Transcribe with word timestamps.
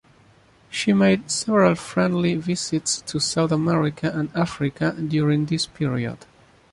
She 0.71 0.93
made 0.93 1.29
several 1.29 1.75
friendly 1.75 2.33
visits 2.33 3.01
to 3.01 3.19
South 3.19 3.51
America 3.51 4.11
and 4.11 4.35
Africa 4.35 4.93
during 4.97 5.45
this 5.45 5.67
period. 5.67 6.25